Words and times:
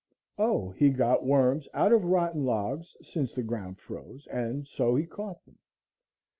O, 0.39 0.71
he 0.71 0.89
got 0.89 1.23
worms 1.23 1.67
out 1.75 1.93
of 1.93 2.05
rotten 2.05 2.43
logs 2.43 2.95
since 3.03 3.33
the 3.35 3.43
ground 3.43 3.77
froze, 3.77 4.25
and 4.31 4.67
so 4.67 4.95
he 4.95 5.05
caught 5.05 5.45
them. 5.45 5.59